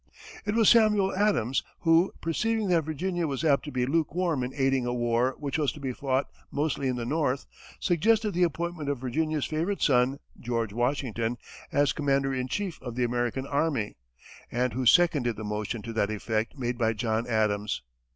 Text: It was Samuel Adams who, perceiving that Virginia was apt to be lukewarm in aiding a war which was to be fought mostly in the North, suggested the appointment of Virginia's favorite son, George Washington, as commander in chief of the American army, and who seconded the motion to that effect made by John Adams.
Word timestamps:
It 0.47 0.55
was 0.55 0.67
Samuel 0.67 1.15
Adams 1.15 1.61
who, 1.81 2.11
perceiving 2.21 2.69
that 2.69 2.81
Virginia 2.85 3.27
was 3.27 3.43
apt 3.45 3.63
to 3.65 3.71
be 3.71 3.85
lukewarm 3.85 4.41
in 4.43 4.51
aiding 4.55 4.87
a 4.87 4.93
war 4.95 5.35
which 5.37 5.59
was 5.59 5.71
to 5.73 5.79
be 5.79 5.93
fought 5.93 6.25
mostly 6.49 6.87
in 6.87 6.95
the 6.95 7.05
North, 7.05 7.45
suggested 7.79 8.31
the 8.31 8.41
appointment 8.41 8.89
of 8.89 8.97
Virginia's 8.97 9.45
favorite 9.45 9.79
son, 9.79 10.17
George 10.39 10.73
Washington, 10.73 11.37
as 11.71 11.93
commander 11.93 12.33
in 12.33 12.47
chief 12.47 12.81
of 12.81 12.95
the 12.95 13.03
American 13.03 13.45
army, 13.45 13.95
and 14.51 14.73
who 14.73 14.87
seconded 14.87 15.35
the 15.35 15.43
motion 15.43 15.83
to 15.83 15.93
that 15.93 16.09
effect 16.09 16.57
made 16.57 16.79
by 16.79 16.93
John 16.93 17.27
Adams. 17.27 17.83